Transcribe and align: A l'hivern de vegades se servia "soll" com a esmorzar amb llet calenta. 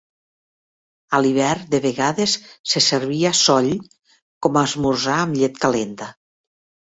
A 1.15 1.19
l'hivern 1.25 1.67
de 1.73 1.79
vegades 1.83 2.33
se 2.71 2.81
servia 2.85 3.33
"soll" 3.41 3.69
com 4.47 4.57
a 4.57 4.63
esmorzar 4.71 5.19
amb 5.27 5.39
llet 5.43 5.61
calenta. 5.67 6.09